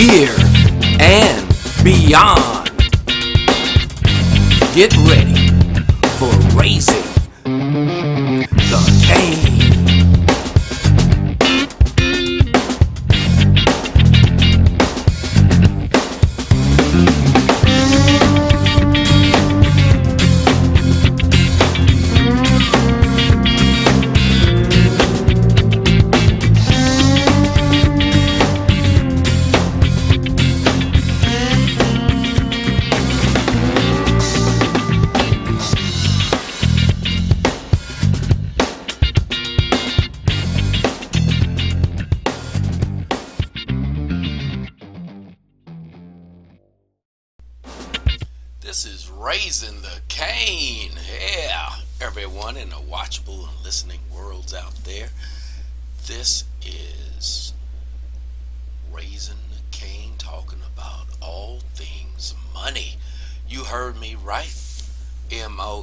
[0.00, 0.34] here
[0.98, 1.46] and
[1.84, 2.70] beyond.
[4.74, 5.48] Get ready
[6.16, 7.09] for raising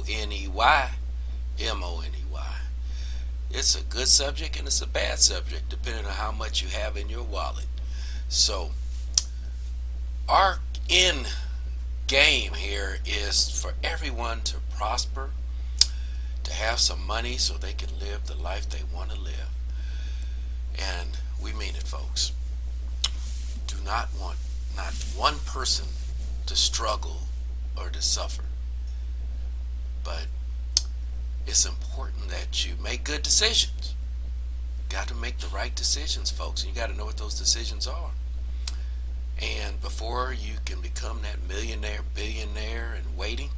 [0.08, 0.90] N E Y.
[1.60, 2.56] M O N E Y.
[3.50, 6.96] It's a good subject and it's a bad subject depending on how much you have
[6.96, 7.66] in your wallet.
[8.28, 8.70] So,
[10.28, 11.28] our end
[12.06, 15.30] game here is for everyone to prosper,
[16.44, 19.48] to have some money so they can live the life they want to live.
[20.78, 22.32] And we mean it, folks.
[23.66, 24.38] Do not want
[24.76, 25.86] not one person
[26.46, 27.22] to struggle
[27.76, 28.44] or to suffer.
[30.08, 30.26] But
[31.46, 33.94] it's important that you make good decisions.
[34.78, 36.62] You Got to make the right decisions, folks.
[36.62, 38.12] And you got to know what those decisions are.
[39.38, 43.50] And before you can become that millionaire, billionaire, and waiting,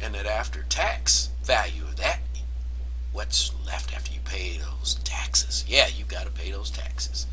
[0.00, 2.20] And that after tax value of that,
[3.12, 5.66] what's left after you pay those taxes?
[5.68, 7.26] Yeah, you've got to pay those taxes.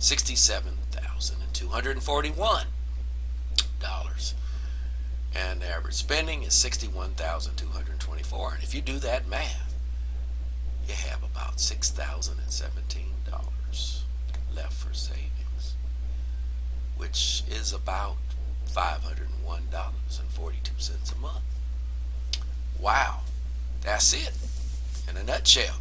[0.00, 2.64] $67,241.
[5.46, 8.54] And average spending is 61,224.
[8.54, 9.74] And if you do that math,
[10.86, 14.02] you have about $6,017
[14.54, 15.74] left for savings,
[16.96, 18.16] which is about
[18.70, 21.42] $501.42 a month.
[22.80, 23.20] Wow,
[23.82, 24.32] that's it
[25.08, 25.76] in a nutshell.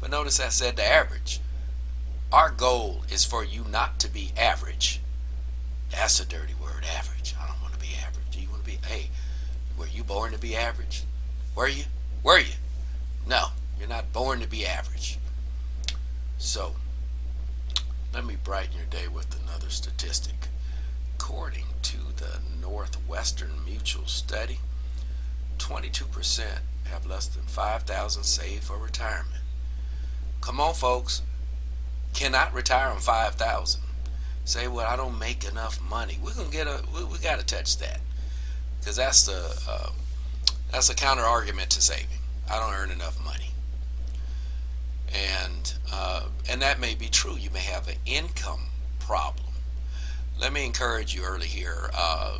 [0.00, 1.40] But notice I said the average.
[2.32, 5.00] Our goal is for you not to be average.
[5.90, 7.34] That's a dirty word, average.
[7.40, 8.36] I don't want to be average.
[8.36, 9.08] You want to be, hey,
[9.78, 11.04] were you born to be average?
[11.54, 11.84] Were you?
[12.24, 12.54] Were you?
[13.24, 13.48] No,
[13.78, 15.18] you're not born to be average.
[16.38, 16.74] So,
[18.12, 20.48] let me brighten your day with another statistic.
[21.14, 24.58] According to the Northwestern Mutual Study,
[25.58, 26.44] 22%
[26.90, 29.42] have less than 5000 saved for retirement.
[30.40, 31.22] Come on, folks.
[32.12, 33.82] Cannot retire on 5000
[34.44, 36.18] Say, well, I don't make enough money.
[36.20, 36.82] We're gonna get a.
[36.92, 38.00] We, we got to touch that
[38.80, 39.90] because that's the uh,
[40.72, 42.06] that's a counter argument to saving.
[42.50, 43.50] I don't earn enough money,
[45.12, 47.36] and uh, and that may be true.
[47.36, 48.68] You may have an income
[48.98, 49.46] problem.
[50.40, 51.90] Let me encourage you early here.
[51.94, 52.38] Uh,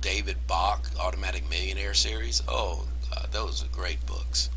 [0.00, 2.42] David Bach, Automatic Millionaire series.
[2.46, 4.50] Oh, uh, those are great books.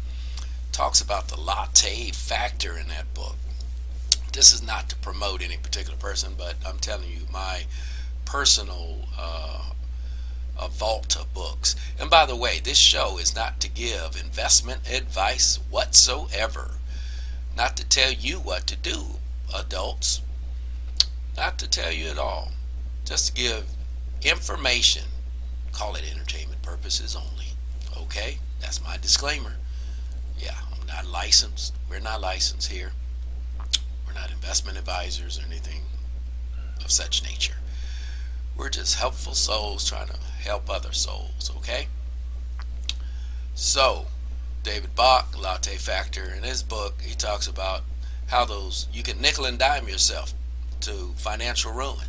[0.71, 3.35] Talks about the latte factor in that book.
[4.33, 7.65] this is not to promote any particular person, but I'm telling you my
[8.25, 9.71] personal uh,
[10.59, 11.75] a vault of books.
[11.99, 16.75] And by the way, this show is not to give investment advice whatsoever,
[17.55, 19.19] not to tell you what to do,
[19.55, 20.21] adults,
[21.35, 22.51] not to tell you at all,
[23.05, 23.65] just to give
[24.23, 25.03] information.
[25.71, 27.53] Call it entertainment purposes only.
[27.95, 28.39] Okay?
[28.59, 29.53] That's my disclaimer.
[30.37, 31.73] Yeah, I'm not licensed.
[31.89, 32.91] We're not licensed here.
[34.05, 35.81] We're not investment advisors or anything
[36.83, 37.57] of such nature.
[38.55, 41.87] We're just helpful souls trying to help other souls, okay?
[43.53, 44.07] So,
[44.63, 47.81] David Bach, Latte Factor, in his book, he talks about
[48.27, 50.33] how those you can nickel and dime yourself
[50.81, 52.07] to financial ruin.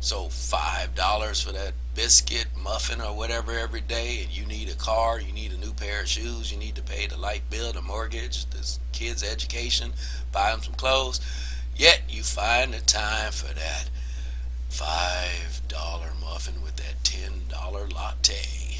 [0.00, 4.74] So five dollars for that biscuit, muffin, or whatever every day, and you need a
[4.74, 7.72] car, you need a new pair of shoes, you need to pay the light bill,
[7.72, 9.92] the mortgage, the kids' education,
[10.32, 11.20] buy them some clothes.
[11.76, 13.88] Yet you find the time for that
[14.74, 18.78] five dollar muffin with that ten dollar latte.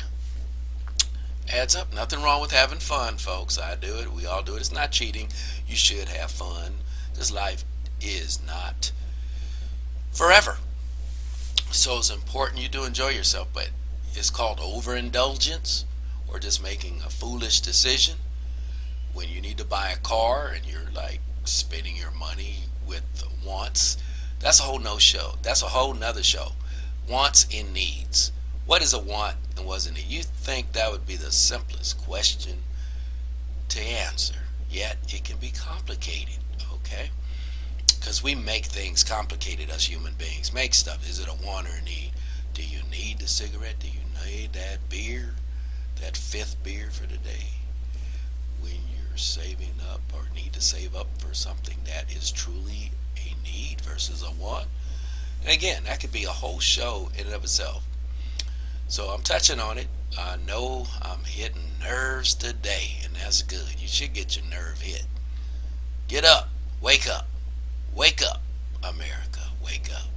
[1.49, 1.94] Adds up.
[1.94, 3.58] Nothing wrong with having fun, folks.
[3.61, 4.12] I do it.
[4.12, 4.61] We all do it.
[4.61, 5.29] It's not cheating.
[5.69, 6.79] You should have fun.
[7.14, 7.64] This life
[8.00, 8.91] is not
[10.11, 10.56] forever.
[11.70, 13.70] So it's important you do enjoy yourself, but
[14.14, 15.85] it's called overindulgence
[16.26, 18.17] or just making a foolish decision
[19.12, 23.05] when you need to buy a car and you're like spending your money with
[23.46, 23.96] wants.
[24.40, 25.34] That's a whole no show.
[25.42, 26.52] That's a whole nother show.
[27.08, 28.32] Wants and needs.
[28.66, 30.06] What is a want and what's a need?
[30.06, 32.58] You think that would be the simplest question
[33.69, 34.34] to answer,
[34.70, 36.38] yet it can be complicated,
[36.72, 37.10] okay?
[37.86, 40.52] Because we make things complicated as human beings.
[40.52, 41.08] Make stuff.
[41.08, 42.12] Is it a want or a need?
[42.52, 43.81] Do you need the cigarette?
[43.81, 45.34] Do you need that beer?
[46.00, 47.48] That fifth beer for the day?
[48.60, 52.92] When you're saving up or need to save up for something that is truly
[53.31, 54.67] a need versus a want.
[55.43, 57.85] And again, that could be a whole show in and of itself.
[58.88, 59.88] So I'm touching on it.
[60.19, 63.81] I know I'm hitting nerves today, and that's good.
[63.81, 65.06] You should get your nerve hit.
[66.09, 66.49] Get up.
[66.81, 67.26] Wake up.
[67.94, 68.43] Wake up,
[68.82, 69.50] America.
[69.65, 70.09] Wake up.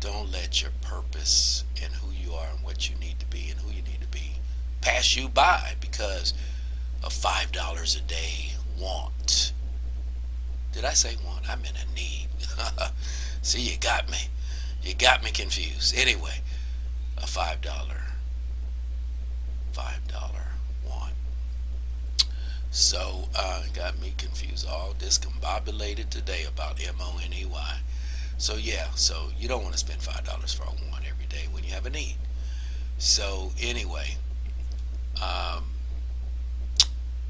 [0.00, 3.60] Don't let your purpose and who you are and what you need to be and
[3.60, 4.40] who you need to be
[4.86, 6.32] pass you by because
[7.02, 9.12] of $5 a day want.
[10.76, 11.48] Did I say want?
[11.48, 12.28] I meant a need.
[13.42, 14.28] See, you got me.
[14.82, 15.96] You got me confused.
[15.96, 16.42] Anyway,
[17.16, 17.90] a $5 $5
[20.86, 21.14] want.
[22.70, 24.68] So, uh, got me confused.
[24.68, 27.78] All discombobulated today about M O N E Y.
[28.36, 31.64] So, yeah, so you don't want to spend $5 for a want every day when
[31.64, 32.16] you have a need.
[32.98, 34.18] So, anyway,
[35.22, 35.70] um,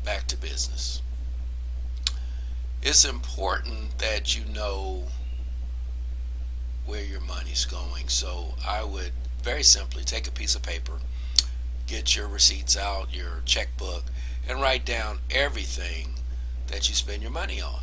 [0.04, 1.00] back to business.
[2.82, 5.04] It's important that you know
[6.84, 8.08] where your money's going.
[8.08, 9.12] So, I would
[9.42, 10.98] very simply take a piece of paper,
[11.86, 14.04] get your receipts out, your checkbook,
[14.48, 16.14] and write down everything
[16.68, 17.82] that you spend your money on.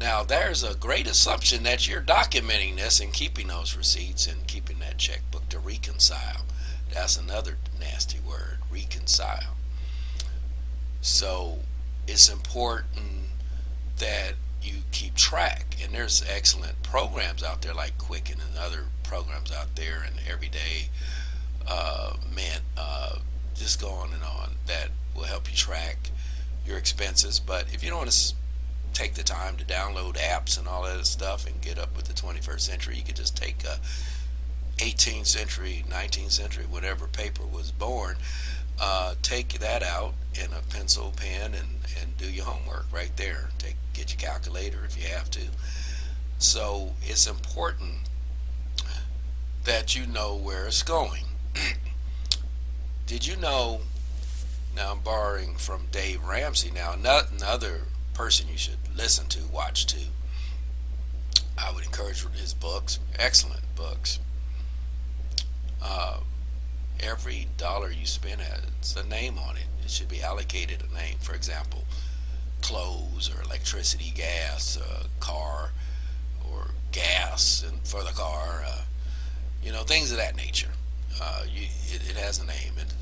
[0.00, 4.78] Now, there's a great assumption that you're documenting this and keeping those receipts and keeping
[4.78, 6.42] that checkbook to reconcile.
[6.92, 9.56] That's another nasty word, reconcile.
[11.00, 11.58] So,
[12.06, 13.29] it's important
[13.98, 15.76] that you keep track.
[15.82, 20.88] And there's excellent programs out there like Quicken and other programs out there and everyday
[21.66, 23.16] uh, man uh,
[23.56, 26.10] just go on and on that will help you track
[26.64, 28.34] your expenses but if you don't want to
[28.92, 32.12] take the time to download apps and all that stuff and get up with the
[32.12, 33.80] 21st century you could just take a
[34.76, 38.16] 18th century 19th century whatever paper was born
[38.78, 43.48] uh, take that out in a pencil pen and, and do your homework right there
[43.58, 45.42] take get your calculator if you have to
[46.38, 48.08] so it's important
[49.64, 51.24] that you know where it's going.
[53.06, 53.82] Did you know?
[54.74, 56.70] Now I'm borrowing from Dave Ramsey.
[56.70, 57.82] Now another
[58.14, 60.00] person you should listen to, watch to.
[61.58, 64.18] I would encourage his books, excellent books.
[65.82, 66.20] Uh,
[67.02, 69.66] every dollar you spend has a name on it.
[69.84, 71.16] It should be allocated a name.
[71.20, 71.84] For example,
[72.62, 75.70] clothes or electricity, gas, uh, car,
[76.50, 78.64] or gas and for the car.
[78.66, 78.82] Uh,
[79.62, 80.70] you know, things of that nature.
[81.20, 82.72] Uh, you, it, it, has a name.
[82.78, 82.92] And,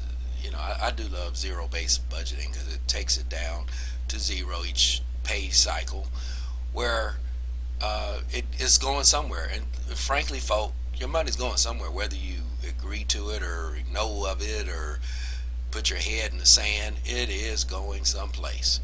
[0.43, 3.67] you know, I, I do love zero-based budgeting because it takes it down
[4.09, 6.09] to zero each pay cycle,
[6.73, 7.17] where
[7.81, 9.49] uh, it is going somewhere.
[9.53, 9.65] And
[9.97, 12.41] frankly, folk, your money's going somewhere, whether you
[12.79, 15.01] agree to it or know of it or
[15.71, 16.97] put your head in the sand.
[17.05, 18.81] It is going someplace.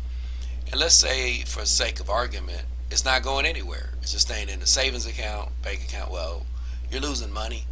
[0.70, 3.90] And let's say, for sake of argument, it's not going anywhere.
[4.02, 6.10] It's just staying in the savings account, bank account.
[6.10, 6.46] Well,
[6.90, 7.64] you're losing money.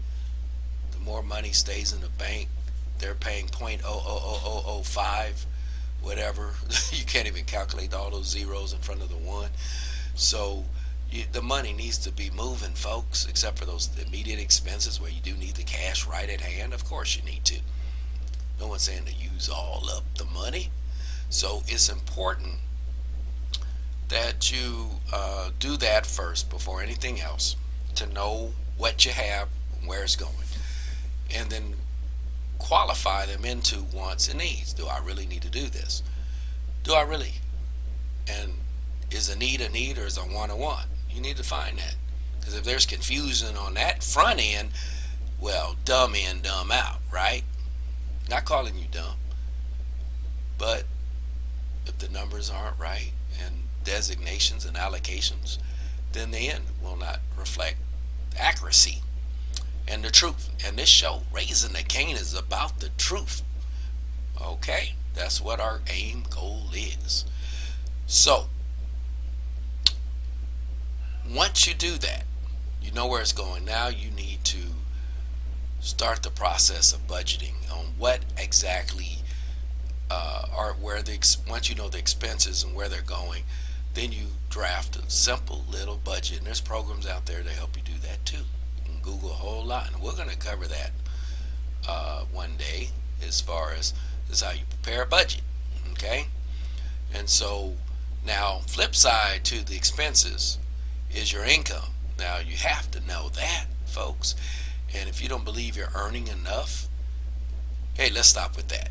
[0.93, 2.49] The more money stays in the bank,
[2.99, 5.45] they're paying 0.00005,
[6.03, 6.55] whatever.
[6.93, 9.51] you can't even calculate all those zeros in front of the one.
[10.15, 10.65] So
[11.33, 15.35] the money needs to be moving, folks, except for those immediate expenses where you do
[15.35, 16.73] need the cash right at hand.
[16.73, 17.61] Of course, you need to.
[18.59, 20.71] No one's saying to use all up the money.
[21.29, 22.57] So it's important
[24.09, 27.57] that you uh, do that first before anything else
[27.95, 29.49] to know what you have,
[29.85, 30.33] where it's going,
[31.35, 31.75] and then
[32.59, 34.73] qualify them into wants and needs.
[34.73, 36.03] Do I really need to do this?
[36.85, 37.35] Do I really?
[38.29, 38.53] And
[39.11, 40.87] is a need a need or is a want a want?
[41.13, 41.97] You need to find that.
[42.39, 44.71] Because if there's confusion on that front end,
[45.41, 47.43] well, dumb in, dumb out, right?
[48.29, 49.17] Not calling you dumb.
[50.59, 50.85] But
[51.87, 53.13] if the numbers aren't right
[53.45, 55.59] and designations and allocations,
[56.13, 57.77] then the end will not reflect
[58.39, 59.03] accuracy
[59.89, 60.51] and the truth.
[60.65, 63.43] And this show, Raising the Cane, is about the truth.
[64.41, 64.95] Okay?
[65.15, 67.25] That's what our aim goal is.
[68.07, 68.47] So,
[71.31, 72.25] once you do that,
[72.81, 73.65] you know where it's going.
[73.65, 74.59] Now you need to
[75.81, 79.19] start the process of budgeting on what exactly
[80.11, 83.45] uh, are where the once you know the expenses and where they're going,
[83.95, 86.39] then you draft a simple little budget.
[86.39, 88.45] And there's programs out there to help you do that too.
[88.85, 90.91] You can Google a whole lot, and we're going to cover that
[91.89, 92.89] uh, one day
[93.27, 93.95] as far as
[94.31, 95.43] is how you prepare a budget.
[95.93, 96.27] Okay,
[97.15, 97.75] and so
[98.27, 100.59] now flip side to the expenses
[101.15, 101.91] is your income.
[102.19, 104.35] Now you have to know that, folks.
[104.95, 106.89] And if you don't believe you're earning enough,
[107.95, 108.91] hey, let's stop with that.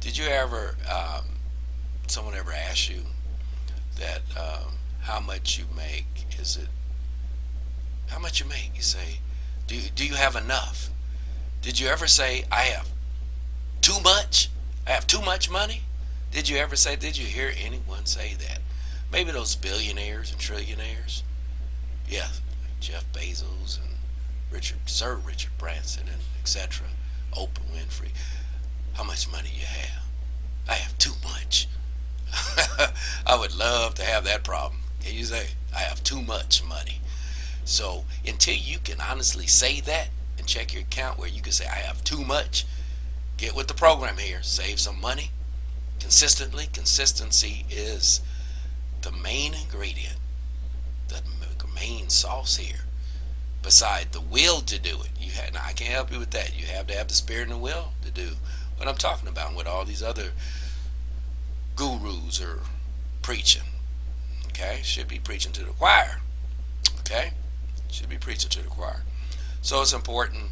[0.00, 1.24] Did you ever, um,
[2.06, 3.02] someone ever ask you
[3.98, 6.24] that um, how much you make?
[6.38, 6.68] Is it
[8.08, 8.72] how much you make?
[8.74, 9.20] You say,
[9.66, 10.90] do do you have enough?
[11.62, 12.88] Did you ever say, I have
[13.80, 14.50] too much?
[14.86, 15.82] I have too much money?
[16.30, 18.58] Did you ever say, did you hear anyone say that?
[19.10, 21.22] Maybe those billionaires and trillionaires.
[22.08, 22.28] Yeah,
[22.80, 23.96] Jeff Bezos and
[24.50, 26.86] Richard, Sir Richard Branson and etc.
[27.32, 28.10] Oprah Winfrey.
[28.94, 30.02] How much money you have?
[30.68, 31.68] I have too much.
[33.26, 34.80] I would love to have that problem.
[35.00, 37.00] Can you say, I have too much money?
[37.64, 40.08] So until you can honestly say that
[40.38, 42.66] and check your account where you can say, I have too much,
[43.36, 44.42] get with the program here.
[44.42, 45.30] Save some money
[45.98, 46.68] consistently.
[46.72, 48.20] Consistency is
[49.02, 50.16] the main ingredient,
[51.08, 51.20] the
[51.74, 52.80] main sauce here.
[53.62, 55.30] Beside the will to do it, you.
[55.52, 56.58] Now I can't help you with that.
[56.58, 58.30] You have to have the spirit and the will to do
[58.76, 59.48] what I'm talking about.
[59.48, 60.32] And what all these other
[61.76, 62.60] gurus are
[63.22, 63.62] preaching.
[64.48, 66.20] Okay, should be preaching to the choir.
[67.00, 67.32] Okay,
[67.90, 69.02] should be preaching to the choir.
[69.62, 70.50] So it's important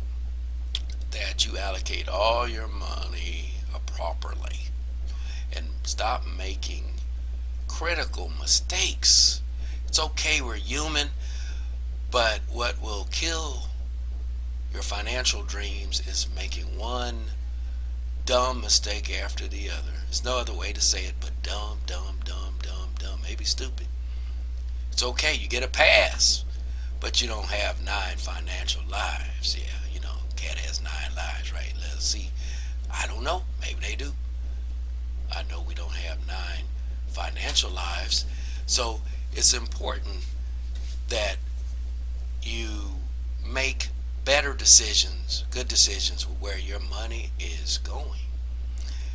[1.10, 3.52] that you allocate all your money
[3.86, 4.68] properly
[5.52, 6.84] and stop making
[7.68, 9.42] critical mistakes.
[9.92, 11.08] It's okay, we're human,
[12.10, 13.64] but what will kill
[14.72, 17.24] your financial dreams is making one
[18.24, 19.92] dumb mistake after the other.
[20.06, 23.86] There's no other way to say it but dumb, dumb, dumb, dumb, dumb, maybe stupid.
[24.90, 26.46] It's okay, you get a pass,
[26.98, 29.58] but you don't have nine financial lives.
[29.58, 31.74] Yeah, you know, cat has nine lives, right?
[31.78, 32.30] Let's see.
[32.90, 33.42] I don't know.
[33.60, 34.14] Maybe they do.
[35.30, 36.64] I know we don't have nine
[37.08, 38.24] financial lives.
[38.64, 39.02] So
[39.34, 40.26] it's important
[41.08, 41.36] that
[42.42, 42.68] you
[43.46, 43.88] make
[44.24, 48.20] better decisions, good decisions where your money is going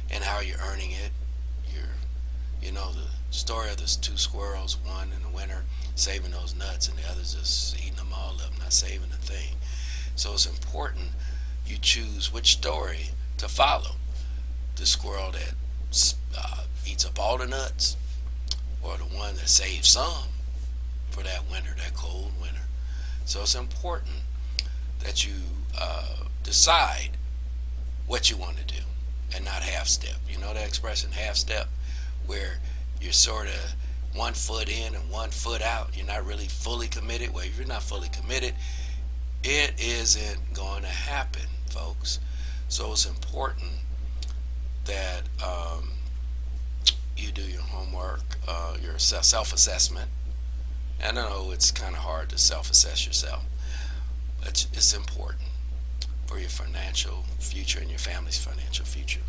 [0.09, 1.12] and how you're earning it.
[2.62, 5.63] You know, the story of the two squirrels, one in the winter
[5.95, 9.55] saving those nuts and the other's just eating them all up, not saving a thing.
[10.15, 11.09] So it's important
[11.65, 13.95] you choose which story to follow.
[14.75, 15.53] The squirrel that
[16.38, 17.95] uh, eats up all the nuts
[18.88, 20.29] or the one that saves some
[21.10, 22.62] for that winter, that cold winter.
[23.25, 24.22] So it's important
[25.03, 25.34] that you
[25.77, 27.12] uh, decide
[28.08, 28.82] what you want to do
[29.36, 30.15] and not half step.
[30.29, 31.67] You know that expression, half step,
[32.25, 32.60] where
[33.01, 33.75] you're sort of
[34.13, 35.96] one foot in and one foot out.
[35.96, 37.34] You're not really fully committed.
[37.34, 38.53] Well, if you're not fully committed,
[39.44, 42.20] it isn't going to happen, folks.
[42.70, 43.72] So it's important
[44.86, 45.89] that um,
[47.19, 50.09] you do your homework, uh, your self assessment.
[51.00, 53.43] And I know it's kind of hard to self assess yourself,
[54.39, 55.43] but it's important
[56.25, 59.21] for your financial future and your family's financial future.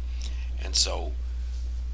[0.62, 1.12] And so,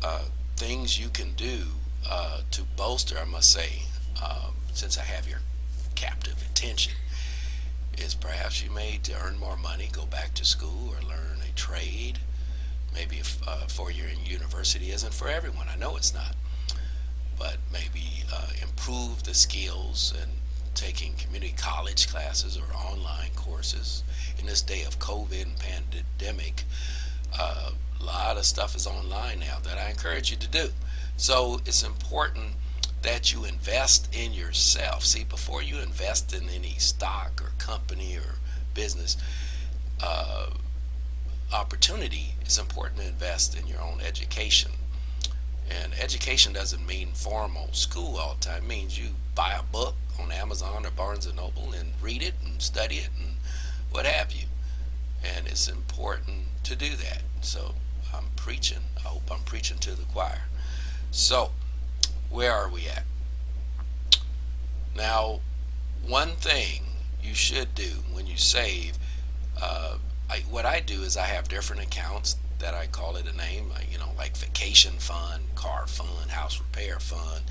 [0.02, 0.24] uh,
[0.56, 1.64] things you can do
[2.08, 3.82] uh, to bolster, I must say,
[4.22, 5.40] um, since I have your
[5.94, 6.94] captive attention,
[7.98, 11.52] is perhaps you may to earn more money, go back to school or learn a
[11.54, 12.18] trade.
[12.94, 15.66] Maybe a uh, four-year university isn't for everyone.
[15.68, 16.36] I know it's not,
[17.38, 20.30] but maybe uh, improve the skills and
[20.74, 24.02] taking community college classes or online courses.
[24.38, 26.64] In this day of COVID and pandemic,
[27.38, 27.70] uh,
[28.00, 30.68] a lot of stuff is online now that I encourage you to do.
[31.16, 32.54] So it's important
[33.02, 35.04] that you invest in yourself.
[35.04, 38.36] See, before you invest in any stock or company or
[38.74, 39.16] business
[40.02, 40.50] uh,
[41.52, 44.72] opportunity, it's important to invest in your own education.
[45.70, 48.64] And education doesn't mean formal school all the time.
[48.64, 52.34] It means you buy a book on Amazon or Barnes and Noble and read it
[52.44, 53.36] and study it and
[53.90, 54.46] what have you.
[55.22, 57.22] And it's important to do that.
[57.40, 57.74] So
[58.14, 58.78] I'm preaching.
[58.98, 60.42] I hope I'm preaching to the choir.
[61.10, 61.52] So,
[62.30, 63.04] where are we at?
[64.96, 65.40] Now,
[66.06, 66.82] one thing
[67.22, 68.98] you should do when you save,
[69.60, 69.98] uh,
[70.30, 73.70] I, what I do is I have different accounts that I call it a name,
[73.90, 77.42] you know, like vacation fund, car fund, house repair fund,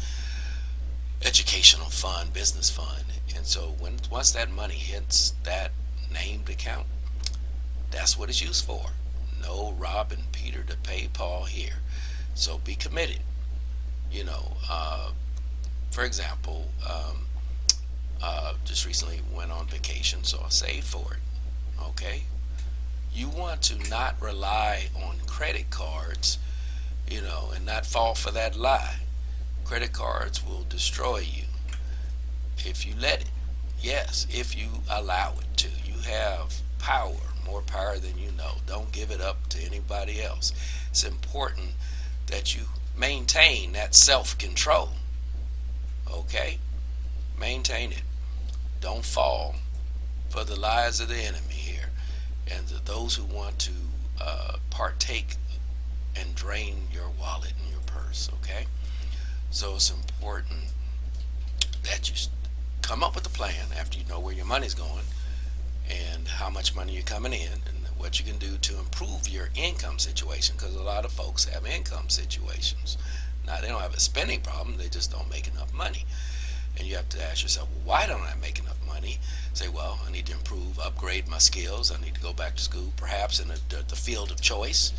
[1.21, 3.03] educational fund, business fund.
[3.35, 5.71] And so when once that money hits that
[6.11, 6.87] named account,
[7.91, 8.87] that's what it's used for.
[9.41, 11.79] No Rob and Peter to pay Paul here.
[12.33, 13.19] So be committed.
[14.11, 15.11] You know, uh,
[15.91, 17.27] for example, um,
[18.21, 21.19] uh, just recently went on vacation, so I saved for it.
[21.89, 22.23] Okay?
[23.13, 26.39] You want to not rely on credit cards,
[27.08, 28.96] you know, and not fall for that lie.
[29.65, 31.43] Credit cards will destroy you
[32.58, 33.29] if you let it.
[33.79, 35.70] Yes, if you allow it to.
[35.86, 38.56] You have power, more power than you know.
[38.65, 40.52] Don't give it up to anybody else.
[40.89, 41.71] It's important
[42.28, 42.63] that you
[42.97, 44.89] maintain that self control.
[46.12, 46.58] Okay?
[47.39, 48.04] Maintain it.
[48.82, 49.56] Don't fall
[50.30, 51.83] for the lies of the enemy here.
[52.49, 53.71] And those who want to
[54.21, 55.36] uh, partake
[56.15, 58.29] and drain your wallet and your purse.
[58.41, 58.65] Okay?
[59.49, 60.73] So it's important
[61.84, 62.15] that you
[62.82, 65.06] come up with a plan after you know where your money's going
[65.89, 69.49] and how much money you're coming in and what you can do to improve your
[69.56, 72.97] income situation because a lot of folks have income situations.
[73.45, 76.06] Now they don't have a spending problem, they just don't make enough money.
[76.93, 79.17] You have to ask yourself, why don't I make enough money?
[79.53, 81.91] Say, well, I need to improve, upgrade my skills.
[81.91, 84.93] I need to go back to school, perhaps in a, the field of choice.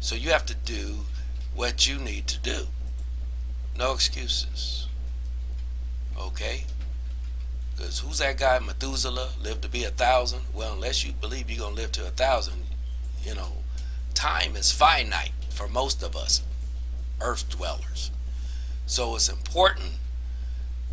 [0.00, 1.00] So you have to do
[1.54, 2.68] what you need to do.
[3.76, 4.88] No excuses.
[6.18, 6.64] Okay?
[7.76, 10.44] Because who's that guy, Methuselah, lived to be a thousand?
[10.54, 12.62] Well, unless you believe you're going to live to a thousand,
[13.22, 13.52] you know,
[14.14, 16.42] time is finite for most of us,
[17.20, 18.10] earth dwellers.
[18.86, 19.98] So it's important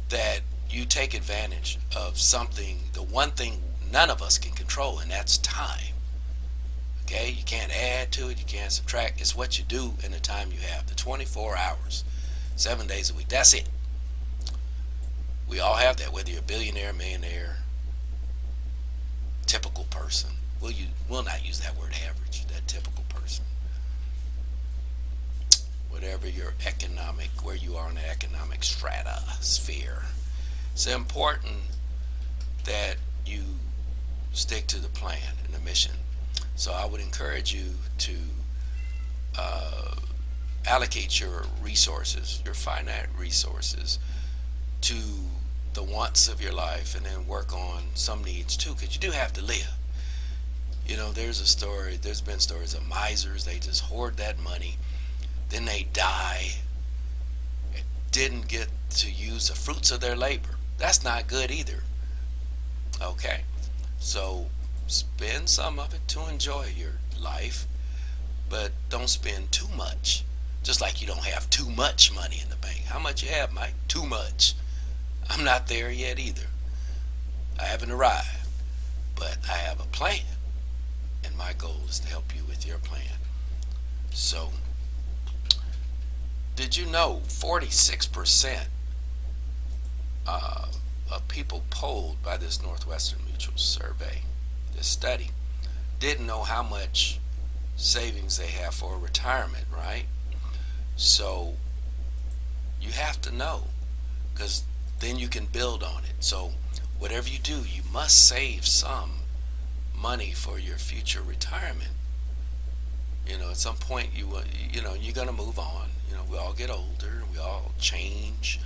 [0.09, 3.61] that you take advantage of something, the one thing
[3.91, 5.93] none of us can control, and that's time.
[7.03, 7.29] Okay?
[7.29, 9.21] You can't add to it, you can't subtract.
[9.21, 12.03] It's what you do in the time you have, the 24 hours
[12.55, 13.27] seven days a week.
[13.29, 13.67] That's it.
[15.47, 17.57] We all have that, whether you're a billionaire, millionaire,
[19.45, 20.31] typical person.
[20.61, 23.45] Will you will not use that word average, that typical person.
[25.93, 30.03] Whatever your economic, where you are in the economic strata sphere.
[30.73, 31.61] It's important
[32.65, 33.43] that you
[34.33, 35.93] stick to the plan and the mission.
[36.55, 38.15] So I would encourage you to
[39.37, 39.95] uh,
[40.65, 43.99] allocate your resources, your finite resources,
[44.81, 44.95] to
[45.73, 49.11] the wants of your life and then work on some needs too, because you do
[49.11, 49.73] have to live.
[50.87, 54.77] You know, there's a story, there's been stories of misers, they just hoard that money,
[55.53, 56.51] then they die,
[58.11, 60.55] didn't get to use the fruits of their labor.
[60.77, 61.83] That's not good either.
[63.01, 63.41] Okay?
[63.99, 64.47] So
[64.87, 67.67] spend some of it to enjoy your life,
[68.49, 70.23] but don't spend too much
[70.63, 72.85] just like you don't have too much money in the bank.
[72.85, 73.73] How much you have, Mike?
[73.87, 74.53] Too much.
[75.29, 76.47] I'm not there yet either.
[77.59, 78.47] I haven't arrived,
[79.15, 80.21] but I have a plan.
[81.23, 83.19] And my goal is to help you with your plan.
[84.11, 84.51] So,
[86.55, 88.65] did you know 46%
[90.27, 90.65] uh,
[91.11, 94.21] of people polled by this Northwestern Mutual survey,
[94.75, 95.31] this study,
[95.99, 97.19] didn't know how much
[97.75, 100.05] savings they have for retirement, right?
[100.95, 101.53] So
[102.79, 103.63] you have to know
[104.33, 104.63] because
[104.99, 106.15] then you can build on it.
[106.23, 106.51] So
[106.99, 109.11] whatever you do, you must save some
[109.95, 111.91] money for your future retirement.
[113.27, 114.27] You know, at some point you
[114.71, 115.89] you know you're gonna move on.
[116.13, 118.59] You know, we all get older, we all change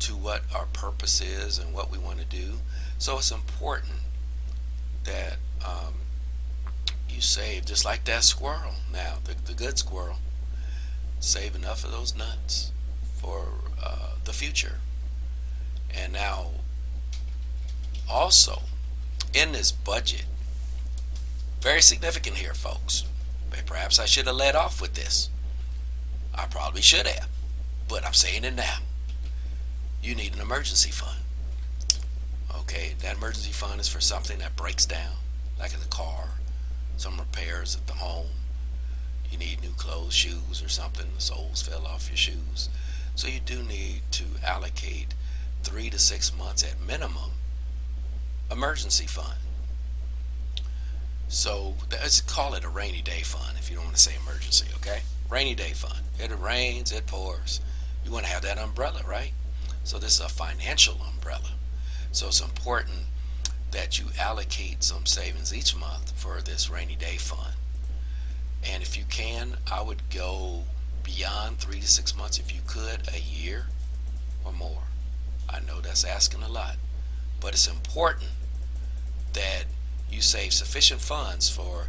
[0.00, 2.58] to what our purpose is and what we want to do.
[2.98, 3.94] So it's important
[5.04, 5.94] that um,
[7.08, 10.18] you save just like that squirrel now, the, the good squirrel.
[11.18, 12.72] Save enough of those nuts
[13.14, 13.46] for
[13.82, 14.80] uh, the future.
[15.94, 16.48] And now,
[18.06, 18.62] also,
[19.32, 20.26] in this budget,
[21.62, 23.04] very significant here, folks.
[23.64, 25.30] Perhaps I should have led off with this.
[26.34, 27.28] I probably should have,
[27.88, 28.78] but I'm saying it now.
[30.02, 31.18] You need an emergency fund.
[32.60, 35.16] Okay, that emergency fund is for something that breaks down,
[35.58, 36.30] like in the car,
[36.96, 38.28] some repairs at the home.
[39.30, 41.06] You need new clothes, shoes, or something.
[41.14, 42.68] The soles fell off your shoes.
[43.14, 45.14] So you do need to allocate
[45.62, 47.32] three to six months at minimum
[48.50, 49.38] emergency fund.
[51.28, 54.66] So let's call it a rainy day fund if you don't want to say emergency,
[54.76, 55.02] okay?
[55.30, 56.00] Rainy day fund.
[56.18, 57.60] It rains, it pours.
[58.04, 59.32] You want to have that umbrella, right?
[59.84, 61.52] So this is a financial umbrella.
[62.12, 63.06] So it's important
[63.70, 67.54] that you allocate some savings each month for this rainy day fund.
[68.64, 70.64] And if you can, I would go
[71.04, 73.66] beyond three to six months if you could, a year
[74.44, 74.82] or more.
[75.48, 76.76] I know that's asking a lot,
[77.40, 78.30] but it's important
[79.32, 79.64] that
[80.10, 81.86] you save sufficient funds for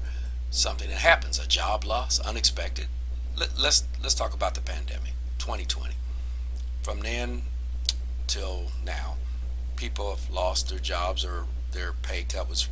[0.52, 2.88] something that happens, a job loss, unexpected.
[3.38, 5.96] Let, let's let's talk about the pandemic, 2020.
[6.84, 7.44] From then
[8.28, 9.18] till now,
[9.76, 12.68] people have lost their jobs or their pay cut was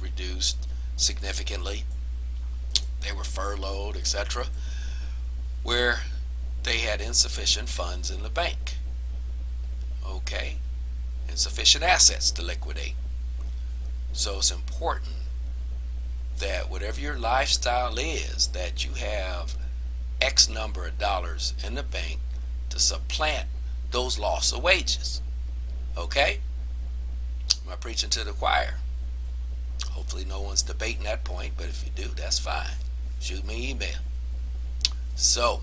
[0.00, 1.84] reduced significantly.
[3.02, 4.46] They were furloughed, etc.
[5.62, 6.00] Where
[6.62, 8.76] they had insufficient funds in the bank.
[10.06, 10.56] Okay?
[11.28, 12.94] Insufficient assets to liquidate.
[14.12, 15.14] So it's important
[16.38, 19.56] that whatever your lifestyle is, that you have
[20.20, 22.20] X number of dollars in the bank
[22.70, 23.48] to supplant
[23.90, 25.20] those loss of wages.
[25.96, 26.40] Okay?
[27.64, 28.74] Am I preaching to the choir?
[29.90, 32.76] Hopefully no one's debating that point, but if you do, that's fine.
[33.20, 33.98] Shoot me an email.
[35.14, 35.60] So,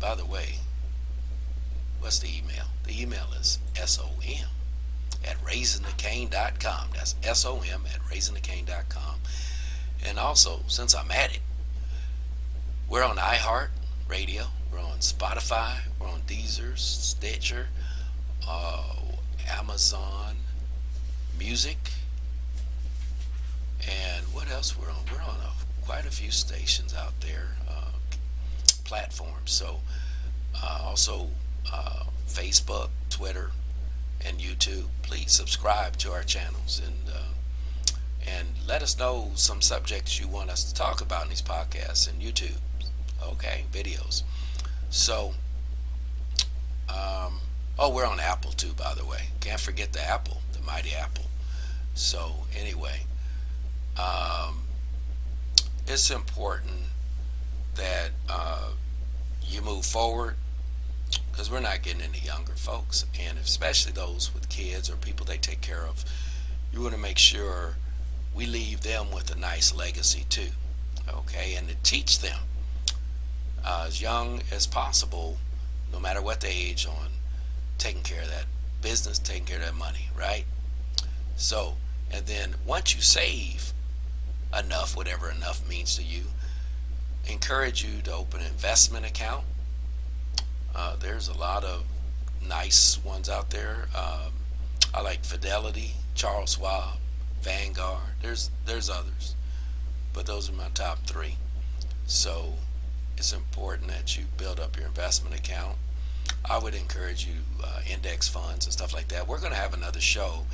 [0.00, 0.56] by the way,
[2.00, 2.64] what's the email?
[2.84, 4.20] The email is SOM
[5.24, 6.88] at raisingthecane.com.
[6.94, 9.16] That's S-O-M at raisingthecane.com.
[10.04, 11.40] And also, since I'm at it,
[12.90, 13.68] we're on iHeart
[14.08, 17.68] Radio, we're on Spotify, we're on Deezer, Stitcher,
[18.46, 18.94] uh,
[19.48, 20.38] Amazon
[21.38, 21.78] Music,
[23.88, 25.04] and what else we're on?
[25.12, 27.92] We're on a, quite a few stations out there, uh,
[28.84, 29.52] platforms.
[29.52, 29.78] So,
[30.60, 31.28] uh, also
[31.72, 33.52] uh, Facebook, Twitter,
[34.26, 34.86] and YouTube.
[35.02, 37.94] Please subscribe to our channels and uh,
[38.26, 42.10] and let us know some subjects you want us to talk about in these podcasts
[42.10, 42.58] and YouTube.
[43.22, 44.22] Okay, videos.
[44.90, 45.34] So,
[46.88, 47.40] um,
[47.78, 49.28] oh, we're on Apple too, by the way.
[49.40, 51.26] Can't forget the Apple, the mighty Apple.
[51.94, 53.02] So anyway,
[53.98, 54.62] um,
[55.86, 56.82] it's important
[57.74, 58.70] that uh,
[59.44, 60.36] you move forward
[61.30, 65.38] because we're not getting any younger folks, and especially those with kids or people they
[65.38, 66.04] take care of.
[66.72, 67.76] You want to make sure
[68.34, 70.50] we leave them with a nice legacy too,
[71.08, 72.38] okay, and to teach them
[73.64, 75.38] uh, as young as possible,
[75.92, 77.10] no matter what the age, on
[77.78, 78.46] taking care of that
[78.82, 80.44] business, taking care of that money, right?
[81.36, 81.74] So,
[82.10, 83.72] and then once you save
[84.56, 86.24] enough, whatever enough means to you,
[87.28, 89.44] encourage you to open an investment account
[90.74, 91.84] uh, there's a lot of
[92.46, 93.88] nice ones out there.
[93.94, 94.32] Um,
[94.94, 96.98] I like Fidelity, Charles Schwab,
[97.42, 98.00] Vanguard.
[98.22, 99.34] There's there's others,
[100.12, 101.36] but those are my top three.
[102.06, 102.54] So
[103.20, 105.76] it's important that you build up your investment account.
[106.48, 109.28] I would encourage you uh, index funds and stuff like that.
[109.28, 110.46] We're going to have another show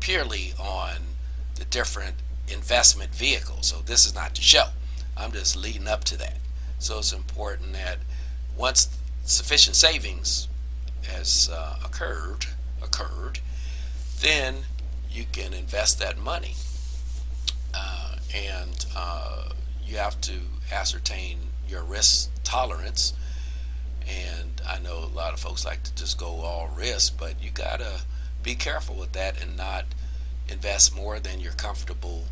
[0.00, 0.96] purely on
[1.56, 2.16] the different
[2.48, 3.66] investment vehicles.
[3.66, 4.68] So this is not the show.
[5.18, 6.38] I'm just leading up to that.
[6.78, 7.98] So it's important that
[8.56, 10.48] once sufficient savings
[11.06, 12.46] has uh, occurred,
[12.82, 13.40] occurred,
[14.20, 14.64] then
[15.10, 16.54] you can invest that money.
[17.74, 19.50] Uh, and uh,
[19.84, 20.40] you have to
[20.72, 21.38] ascertain
[21.74, 23.14] your risk tolerance.
[24.06, 27.50] And I know a lot of folks like to just go all risk, but you
[27.50, 28.02] got to
[28.42, 29.84] be careful with that and not
[30.48, 32.24] invest more than you're comfortable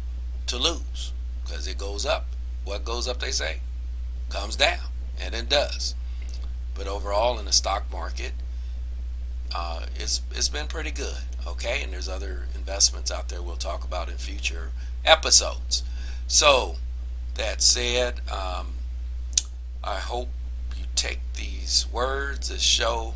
[0.47, 2.27] to lose because it goes up.
[2.65, 3.61] What goes up, they say,
[4.29, 5.97] comes down, and it does.
[6.75, 8.33] But overall, in the stock market,
[9.55, 11.25] uh, it's it's been pretty good.
[11.47, 14.71] Okay, and there's other investments out there we'll talk about in future
[15.05, 15.83] episodes.
[16.29, 16.77] So
[17.35, 18.75] that said, um,
[19.85, 20.29] I hope
[20.77, 23.15] you take these words, this show,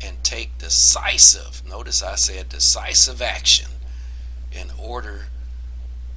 [0.00, 3.68] and take decisive, notice I said decisive action
[4.50, 5.26] in order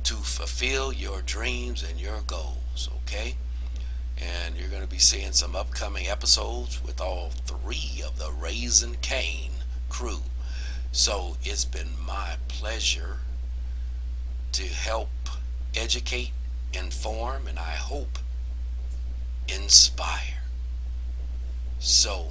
[0.03, 3.35] to fulfill your dreams and your goals, okay?
[4.17, 8.95] And you're going to be seeing some upcoming episodes with all three of the Raisin
[9.01, 9.51] Cane
[9.89, 10.21] crew.
[10.91, 13.17] So it's been my pleasure
[14.53, 15.09] to help
[15.75, 16.31] educate,
[16.73, 18.19] inform, and I hope
[19.47, 20.41] inspire.
[21.79, 22.29] So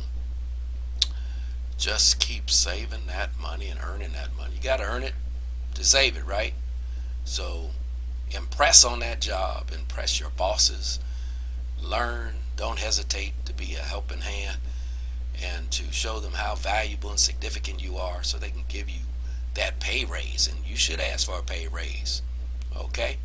[1.76, 4.54] just keep saving that money and earning that money.
[4.56, 5.14] You got to earn it
[5.74, 6.54] to save it, right?
[7.24, 7.70] So
[8.30, 10.98] impress on that job, impress your bosses,
[11.82, 14.58] learn, don't hesitate to be a helping hand
[15.42, 19.00] and to show them how valuable and significant you are so they can give you
[19.54, 20.48] that pay raise.
[20.48, 22.22] And you should ask for a pay raise.
[22.76, 23.18] Okay?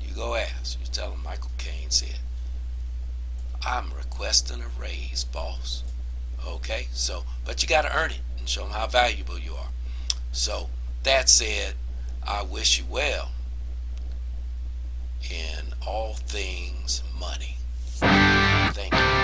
[0.00, 0.78] You go ask.
[0.80, 2.18] You tell them Michael Kane said,
[3.66, 5.84] I'm requesting a raise, boss.
[6.46, 6.88] Okay?
[6.92, 9.68] So, but you got to earn it and show them how valuable you are.
[10.32, 10.68] So,
[11.02, 11.74] that said,
[12.26, 13.30] I wish you well
[15.30, 17.56] in all things money.
[17.98, 19.21] Thank you.